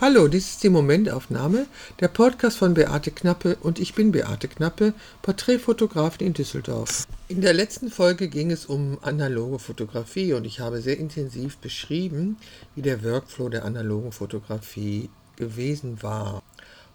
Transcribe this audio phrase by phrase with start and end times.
[0.00, 1.66] Hallo, dies ist die Momentaufnahme,
[2.00, 7.06] der Podcast von Beate Knappe und ich bin Beate Knappe, Porträtfotografin in Düsseldorf.
[7.28, 12.38] In der letzten Folge ging es um analoge Fotografie und ich habe sehr intensiv beschrieben,
[12.74, 16.42] wie der Workflow der analogen Fotografie gewesen war.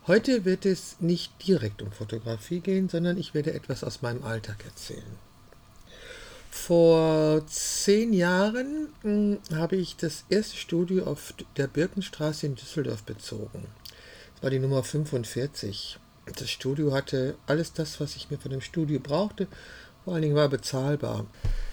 [0.08, 4.66] Heute wird es nicht direkt um Fotografie gehen, sondern ich werde etwas aus meinem Alltag
[4.66, 5.04] erzählen.
[6.56, 13.68] Vor zehn Jahren hm, habe ich das erste Studio auf der Birkenstraße in Düsseldorf bezogen.
[14.34, 16.00] Das war die Nummer 45.
[16.40, 19.48] Das Studio hatte alles das, was ich mir von dem Studio brauchte.
[20.04, 21.28] Vor allen Dingen war bezahlbar.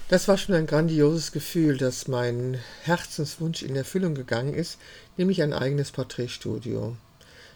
[0.08, 4.78] Das war schon ein grandioses Gefühl, dass mein Herzenswunsch in Erfüllung gegangen ist,
[5.16, 6.96] nämlich ein eigenes Porträtstudio.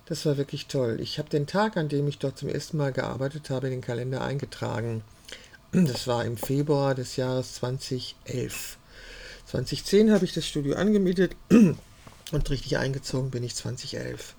[0.07, 1.01] Das war wirklich toll.
[1.01, 3.83] Ich habe den Tag, an dem ich dort zum ersten Mal gearbeitet habe, in den
[3.83, 5.03] Kalender eingetragen.
[5.85, 8.79] Das war im Februar des Jahres 2011.
[9.45, 14.35] 2010 habe ich das Studio angemietet und richtig eingezogen bin ich 2011.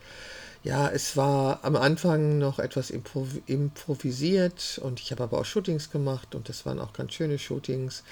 [0.63, 5.91] Ja, es war am Anfang noch etwas improv improvisiert und ich habe aber auch Shootings
[5.91, 8.03] gemacht und das waren auch ganz schöne Shootings.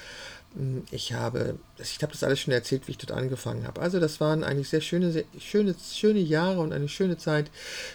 [0.92, 3.80] Ich habe, ich habe das alles schon erzählt, wie ich dort angefangen habe.
[3.80, 7.50] Also das waren eigentlich sehr schöne, sehr schöne, schöne Jahre und eine schöne Zeit,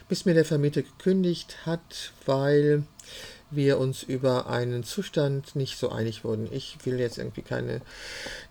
[0.09, 2.83] bis mir der Vermieter gekündigt hat, weil
[3.51, 6.47] wir uns über einen Zustand nicht so einig wurden.
[6.51, 7.81] Ich will jetzt irgendwie keine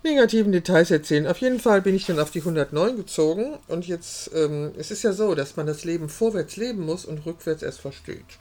[0.04, 1.26] negativen Details erzählen.
[1.26, 5.02] Auf jeden Fall bin ich dann auf die 109 gezogen und jetzt, ähm, es ist
[5.02, 8.38] ja so, dass man das Leben vorwärts leben muss und rückwärts erst versteht.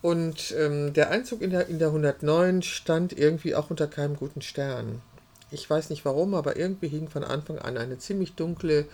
[0.00, 4.42] Und ähm, der Einzug in der, in der 109 stand irgendwie auch unter keinem guten
[4.42, 5.02] Stern.
[5.50, 8.86] Ich weiß nicht warum, aber irgendwie hing von Anfang an eine ziemlich dunkle,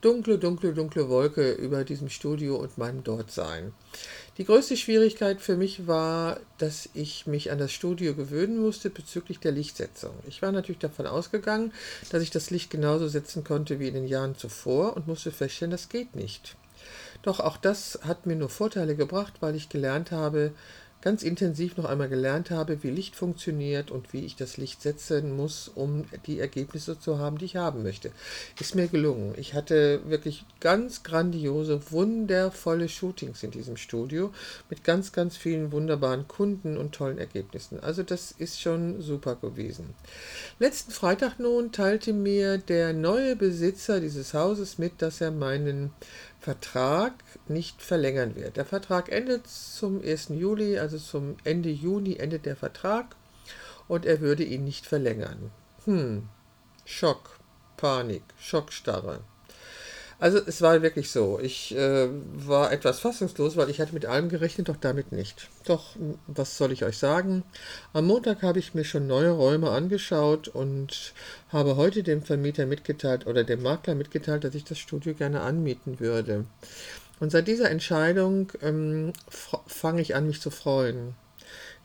[0.00, 3.72] dunkle, dunkle, dunkle Wolke über diesem Studio und meinem Dortsein.
[4.36, 9.40] Die größte Schwierigkeit für mich war, dass ich mich an das Studio gewöhnen musste bezüglich
[9.40, 10.12] der Lichtsetzung.
[10.28, 11.72] Ich war natürlich davon ausgegangen,
[12.10, 15.72] dass ich das Licht genauso setzen konnte wie in den Jahren zuvor und musste feststellen,
[15.72, 16.56] das geht nicht.
[17.22, 20.52] Doch auch das hat mir nur Vorteile gebracht, weil ich gelernt habe,
[21.00, 25.36] ganz intensiv noch einmal gelernt habe, wie Licht funktioniert und wie ich das Licht setzen
[25.36, 28.10] muss, um die Ergebnisse zu haben, die ich haben möchte.
[28.58, 29.34] Ist mir gelungen.
[29.36, 34.32] Ich hatte wirklich ganz grandiose, wundervolle Shootings in diesem Studio
[34.68, 37.80] mit ganz, ganz vielen wunderbaren Kunden und tollen Ergebnissen.
[37.80, 39.94] Also das ist schon super gewesen.
[40.58, 45.90] Letzten Freitag nun teilte mir der neue Besitzer dieses Hauses mit, dass er meinen
[46.40, 47.12] Vertrag
[47.48, 48.56] nicht verlängern wird.
[48.56, 50.28] Der Vertrag endet zum 1.
[50.30, 53.16] Juli, also zum Ende Juni endet der Vertrag
[53.88, 55.50] und er würde ihn nicht verlängern.
[55.84, 56.28] Hm,
[56.84, 57.38] Schock,
[57.76, 59.20] Panik, Schockstarre.
[60.20, 61.38] Also es war wirklich so.
[61.40, 65.48] Ich äh, war etwas fassungslos, weil ich hatte mit allem gerechnet, doch damit nicht.
[65.64, 65.94] Doch,
[66.26, 67.44] was soll ich euch sagen?
[67.92, 71.14] Am Montag habe ich mir schon neue Räume angeschaut und
[71.50, 76.00] habe heute dem Vermieter mitgeteilt oder dem Makler mitgeteilt, dass ich das Studio gerne anmieten
[76.00, 76.46] würde.
[77.20, 81.14] Und seit dieser Entscheidung ähm, fange ich an, mich zu freuen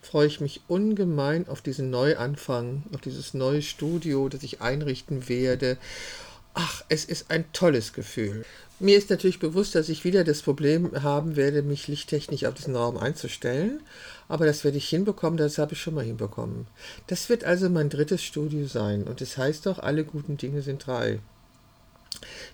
[0.04, 5.78] freue ich mich ungemein auf diesen Neuanfang, auf dieses neue Studio, das ich einrichten werde.
[6.54, 8.44] Ach, es ist ein tolles Gefühl.
[8.78, 12.76] Mir ist natürlich bewusst, dass ich wieder das Problem haben werde, mich lichttechnisch auf diesen
[12.76, 13.80] Raum einzustellen.
[14.28, 16.66] Aber das werde ich hinbekommen, das habe ich schon mal hinbekommen.
[17.08, 19.02] Das wird also mein drittes Studio sein.
[19.04, 21.20] Und es das heißt doch, alle guten Dinge sind drei.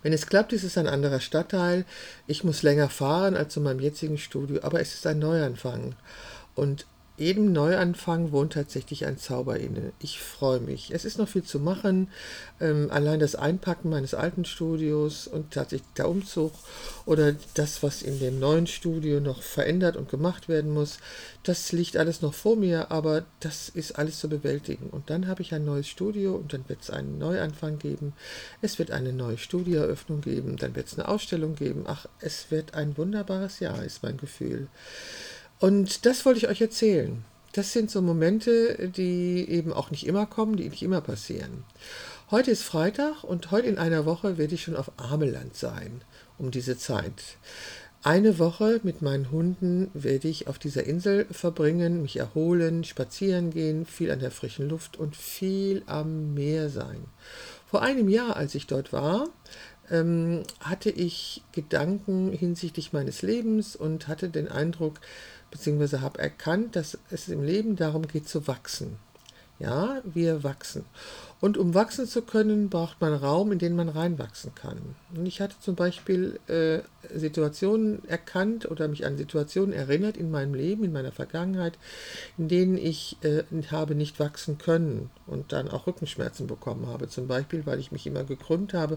[0.03, 1.85] Wenn es klappt, ist es ein anderer Stadtteil.
[2.27, 5.95] Ich muss länger fahren als zu meinem jetzigen Studio, aber es ist ein Neuanfang.
[6.55, 6.87] Und
[7.21, 9.93] jedem Neuanfang wohnt tatsächlich ein Zauber inne.
[10.01, 10.91] Ich freue mich.
[10.91, 12.09] Es ist noch viel zu machen.
[12.61, 16.55] Ähm, allein das Einpacken meines alten Studios und tatsächlich der Umzug
[17.05, 20.99] oder das, was in dem neuen Studio noch verändert und gemacht werden muss,
[21.43, 24.89] das liegt alles noch vor mir, aber das ist alles zu bewältigen.
[24.89, 28.15] Und dann habe ich ein neues Studio und dann wird es einen Neuanfang geben.
[28.63, 31.85] Es wird eine neue Studioeröffnung geben, dann wird es eine Ausstellung geben.
[31.87, 34.69] Ach, es wird ein wunderbares Jahr, ist mein Gefühl.
[35.61, 37.23] Und das wollte ich euch erzählen.
[37.53, 41.65] Das sind so Momente, die eben auch nicht immer kommen, die nicht immer passieren.
[42.31, 46.01] Heute ist Freitag und heute in einer Woche werde ich schon auf Ameland sein,
[46.39, 47.37] um diese Zeit.
[48.03, 53.85] Eine Woche mit meinen Hunden werde ich auf dieser Insel verbringen, mich erholen, spazieren gehen,
[53.85, 57.05] viel an der frischen Luft und viel am Meer sein.
[57.67, 59.29] Vor einem Jahr, als ich dort war,
[59.91, 65.01] ähm, hatte ich Gedanken hinsichtlich meines Lebens und hatte den Eindruck,
[65.51, 68.99] beziehungsweise habe erkannt, dass es im Leben darum geht zu wachsen.
[69.61, 70.87] Ja, wir wachsen.
[71.39, 74.79] Und um wachsen zu können, braucht man Raum, in den man reinwachsen kann.
[75.15, 76.81] Und ich hatte zum Beispiel äh,
[77.15, 81.79] Situationen erkannt oder mich an Situationen erinnert in meinem Leben, in meiner Vergangenheit,
[82.39, 87.09] in denen ich äh, habe nicht wachsen können und dann auch Rückenschmerzen bekommen habe.
[87.09, 88.97] Zum Beispiel, weil ich mich immer gekrümmt habe,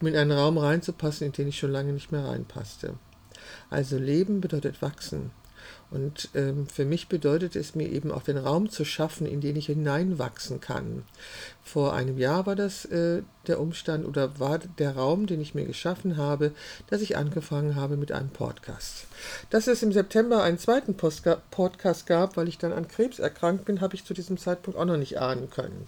[0.00, 2.94] um in einen Raum reinzupassen, in den ich schon lange nicht mehr reinpasste.
[3.68, 5.30] Also Leben bedeutet wachsen.
[5.90, 9.56] Und ähm, für mich bedeutet es mir eben auch den Raum zu schaffen, in den
[9.56, 11.02] ich hineinwachsen kann.
[11.64, 15.64] Vor einem Jahr war das äh, der Umstand oder war der Raum, den ich mir
[15.64, 16.52] geschaffen habe,
[16.88, 19.06] dass ich angefangen habe mit einem Podcast.
[19.50, 23.64] Dass es im September einen zweiten Postka Podcast gab, weil ich dann an Krebs erkrankt
[23.64, 25.86] bin, habe ich zu diesem Zeitpunkt auch noch nicht ahnen können.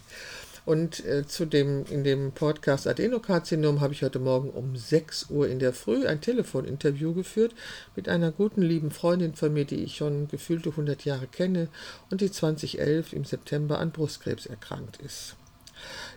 [0.64, 5.49] Und äh, zu dem, in dem Podcast Adenokarzinom habe ich heute Morgen um 6 Uhr
[5.49, 7.55] in der Früh ein Telefoninterview geführt
[7.97, 11.69] mit einer guten, lieben Freundin von mir, die ich schon gefühlte 100 Jahre kenne
[12.11, 15.35] und die 2011 im September an Brustkrebs erkrankt ist.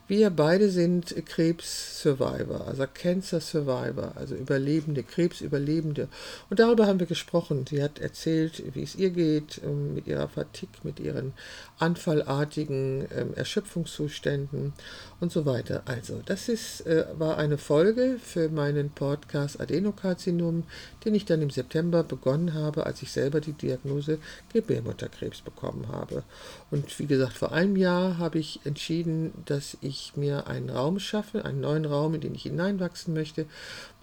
[0.07, 6.09] Wir beide sind Krebs-Survivor, also Cancer-Survivor, also Überlebende, Krebsüberlebende.
[6.47, 7.65] Und darüber haben wir gesprochen.
[7.67, 11.33] Sie hat erzählt, wie es ihr geht ähm, mit ihrer Fatigue, mit ihren
[11.79, 14.73] anfallartigen ähm, Erschöpfungszuständen
[15.19, 15.81] und so weiter.
[15.85, 20.65] Also, das ist, äh, war eine Folge für meinen Podcast Adenokarzinom,
[21.03, 24.19] den ich dann im September begonnen habe, als ich selber die Diagnose
[24.53, 26.21] Gebärmutterkrebs bekommen habe.
[26.69, 30.99] Und wie gesagt, vor einem Jahr habe ich entschieden, dass ich ich mir einen Raum
[30.99, 33.45] schaffe, einen neuen Raum, in den ich hineinwachsen möchte.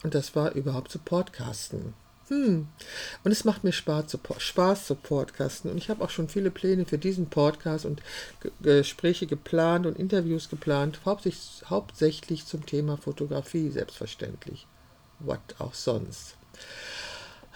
[0.02, 1.94] Und das war überhaupt zu Podcasten.
[2.28, 2.66] Hm.
[3.24, 5.70] Und es macht mir Spaß zu, Podcasten.
[5.70, 8.02] Und ich habe auch schon viele Pläne für diesen Podcast und
[8.60, 14.66] Gespräche geplant und Interviews geplant, hauptsächlich, hauptsächlich zum Thema Fotografie, selbstverständlich.
[15.18, 16.36] Was auch sonst.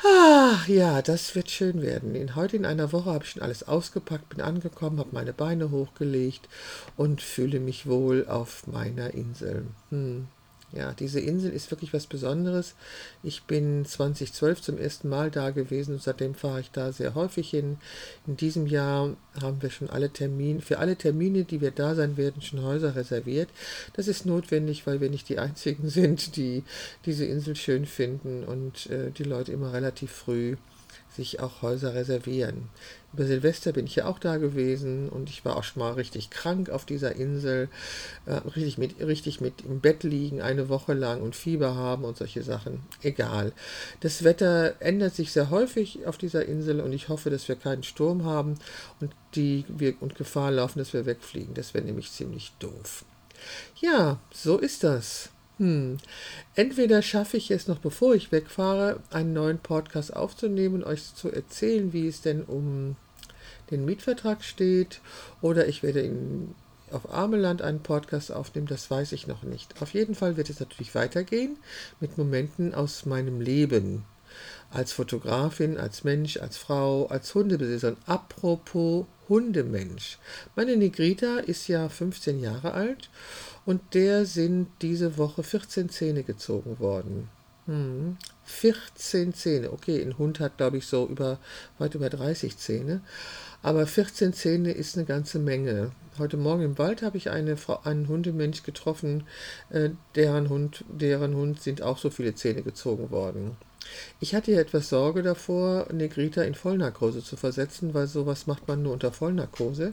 [0.05, 2.15] Ach ja, das wird schön werden.
[2.15, 5.71] In, heute in einer Woche habe ich schon alles ausgepackt, bin angekommen, habe meine Beine
[5.71, 6.49] hochgelegt
[6.97, 9.67] und fühle mich wohl auf meiner Insel.
[9.91, 10.29] Hm.
[10.73, 12.75] Ja, diese Insel ist wirklich was Besonderes.
[13.23, 17.51] Ich bin 2012 zum ersten Mal da gewesen und seitdem fahre ich da sehr häufig
[17.51, 17.79] hin.
[18.27, 22.17] In diesem Jahr haben wir schon alle Termine, für alle Termine, die wir da sein
[22.17, 23.49] werden, schon Häuser reserviert.
[23.95, 26.65] Das ist notwendig, weil wir nicht die einzigen sind, die
[27.05, 30.57] diese Insel schön finden und äh, die Leute immer relativ früh
[31.17, 32.69] sich auch Häuser reservieren.
[33.13, 36.29] Über Silvester bin ich ja auch da gewesen und ich war auch schon mal richtig
[36.29, 37.69] krank auf dieser Insel,
[38.27, 42.17] äh, richtig, mit, richtig mit im Bett liegen eine Woche lang und Fieber haben und
[42.19, 42.81] solche Sachen.
[43.03, 43.53] Egal.
[44.01, 47.83] Das Wetter ändert sich sehr häufig auf dieser Insel und ich hoffe, dass wir keinen
[47.83, 48.57] Sturm haben
[49.01, 51.55] und, die, wir, und Gefahr laufen, dass wir wegfliegen.
[51.55, 53.05] Das wäre nämlich ziemlich doof.
[53.81, 55.31] Ja, so ist das.
[55.59, 55.97] Hm.
[56.55, 61.33] Entweder schaffe ich es noch, bevor ich wegfahre, einen neuen Podcast aufzunehmen und euch zu
[61.33, 62.97] erzählen, wie es denn um
[63.71, 65.01] den Mietvertrag steht,
[65.41, 66.55] oder ich werde in,
[66.91, 69.81] auf Armeland einen Podcast aufnehmen, das weiß ich noch nicht.
[69.81, 71.57] Auf jeden Fall wird es natürlich weitergehen
[72.01, 74.05] mit Momenten aus meinem Leben.
[74.71, 77.97] Als Fotografin, als Mensch, als Frau, als Hundebesitzerin.
[78.07, 80.19] Apropos Hundemensch.
[80.55, 83.11] Meine Negrita ist ja 15 Jahre alt
[83.65, 87.29] und der sind diese Woche 14 Zähne gezogen worden.
[87.67, 88.17] Hm.
[88.45, 89.73] 14 Zähne.
[89.73, 91.39] Okay, ein Hund hat, glaube ich, so über,
[91.79, 93.01] weit über 30 Zähne.
[93.63, 95.91] Aber 14 Zähne ist eine ganze Menge.
[96.19, 99.25] Heute Morgen im Wald habe ich eine Frau, einen Hundemensch getroffen,
[99.71, 103.57] äh, deren Hund, deren Hund sind auch so viele Zähne gezogen worden.
[104.21, 108.83] Ich hatte ja etwas Sorge davor, Negrita in Vollnarkose zu versetzen, weil sowas macht man
[108.83, 109.93] nur unter Vollnarkose.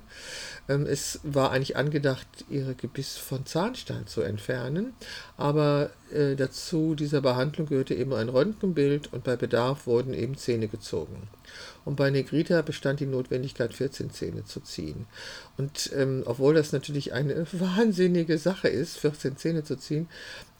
[0.69, 4.93] Ähm, es war eigentlich angedacht, ihre Gebiss von Zahnstein zu entfernen,
[5.37, 10.67] aber äh, dazu dieser Behandlung gehörte eben ein Röntgenbild und bei Bedarf wurden eben Zähne
[10.67, 11.27] gezogen.
[11.85, 15.05] Und bei Negrita bestand die Notwendigkeit, 14 Zähne zu ziehen.
[15.57, 20.07] Und ähm, obwohl das natürlich eine wahnsinnige Sache ist, 14 Zähne zu ziehen,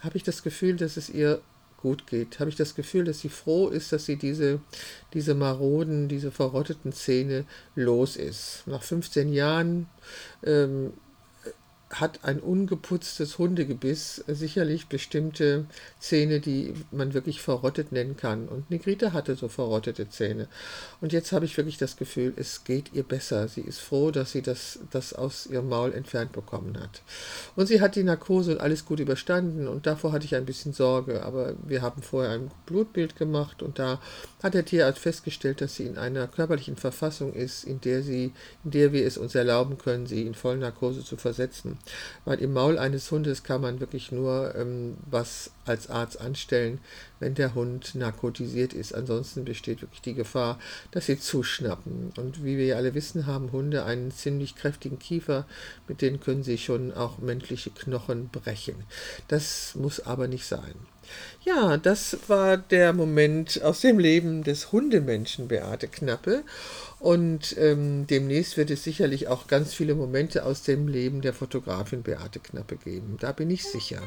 [0.02, 1.42] habe ich das Gefühl, dass es ihr
[1.84, 2.40] gut geht.
[2.40, 4.60] Habe ich das Gefühl, dass sie froh ist, dass sie diese,
[5.14, 8.64] diese maroden, diese verrotteten Zähne los ist.
[8.66, 9.88] Nach 15 Jahren
[10.44, 10.94] ähm,
[11.94, 15.66] hat ein ungeputztes Hundegebiss sicherlich bestimmte
[16.00, 18.48] Zähne, die man wirklich verrottet nennen kann.
[18.48, 20.48] Und Negrita hatte so verrottete Zähne.
[21.02, 23.48] Und jetzt habe ich wirklich das Gefühl, es geht ihr besser.
[23.48, 27.02] Sie ist froh, dass sie das, das aus ihrem Maul entfernt bekommen hat.
[27.56, 29.68] Und sie hat die Narkose und alles gut überstanden.
[29.68, 31.24] Und davor hatte ich ein bisschen Sorge.
[31.24, 34.00] Aber wir haben vorher ein Blutbild gemacht und da
[34.44, 38.34] hat der Tierarzt festgestellt, dass sie in einer körperlichen Verfassung ist, in der sie,
[38.66, 41.80] in der wir es uns erlauben können, sie in Vollnarkose zu versetzen.
[42.26, 46.80] Weil im Maul eines Hundes kann man wirklich nur ähm, was als Arzt anstellen,
[47.22, 48.94] wenn der Hund narkotisiert ist.
[48.94, 50.60] Ansonsten besteht wirklich die Gefahr,
[50.92, 52.12] dass sie zuschnappen.
[52.18, 55.48] Und wie wir ja alle wissen, haben Hunde einen ziemlich kräftigen Kiefer,
[55.88, 58.84] mit denen können sie schon auch menschliche Knochen brechen.
[59.30, 60.76] Das muss aber nicht sein.
[61.44, 66.44] Ja, das war der Moment aus dem Leben des Hundemenschen Beate Knappe.
[67.00, 72.02] Und ähm, demnächst wird es sicherlich auch ganz viele Momente aus dem Leben der Fotografin
[72.02, 73.18] Beate Knappe geben.
[73.20, 74.02] Da bin ich sicher.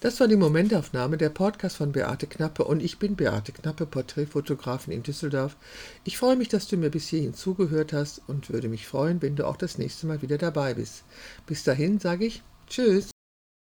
[0.00, 4.92] Das war die Momentaufnahme der Podcast von Beate Knappe und ich bin Beate Knappe, Porträtfotografin
[4.92, 5.56] in Düsseldorf.
[6.02, 9.36] Ich freue mich, dass du mir bis hierhin zugehört hast und würde mich freuen, wenn
[9.36, 11.04] du auch das nächste Mal wieder dabei bist.
[11.46, 13.10] Bis dahin sage ich Tschüss.